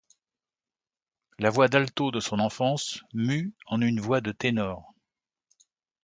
La 1.37 1.51
voix 1.51 1.67
d'alto 1.67 2.09
de 2.09 2.19
son 2.19 2.39
enfance 2.39 3.03
mue 3.13 3.53
en 3.67 3.81
une 3.81 3.99
voix 3.99 4.19
de 4.19 4.31
ténor. 4.31 4.95